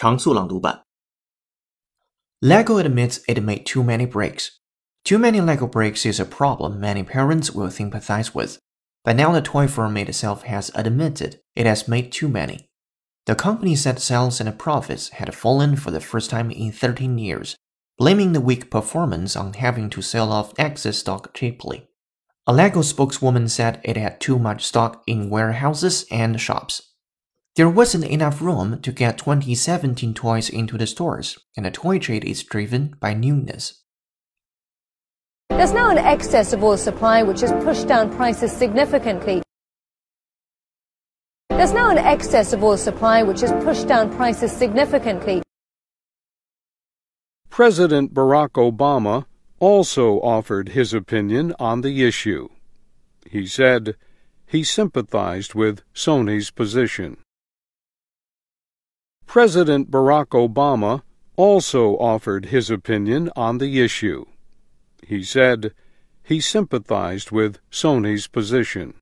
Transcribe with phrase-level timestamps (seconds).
[0.00, 0.82] 常速朗读版。
[2.40, 4.50] Lego admits it made too many breaks.
[5.04, 8.58] Too many Lego bricks is a problem many parents will sympathize with,
[9.04, 12.68] but now the toy firm itself has admitted it has made too many.
[13.26, 17.56] The company said sales and profits had fallen for the first time in 13 years,
[17.98, 21.88] blaming the weak performance on having to sell off excess stock cheaply.
[22.46, 26.89] A Lego spokeswoman said it had too much stock in warehouses and shops.
[27.57, 32.23] There wasn't enough room to get 2017 toys into the stores, and the toy trade
[32.23, 33.83] is driven by newness.
[35.49, 39.43] There's now an excess of oil supply which has pushed down prices significantly.
[41.49, 45.43] There's now an excess of oil supply which has pushed down prices significantly.
[47.49, 49.25] President Barack Obama
[49.59, 52.47] also offered his opinion on the issue.
[53.29, 53.97] He said
[54.47, 57.17] he sympathized with Sony's position.
[59.31, 61.03] President Barack Obama
[61.37, 64.25] also offered his opinion on the issue.
[65.07, 65.73] He said
[66.21, 68.95] he sympathized with Sony's position.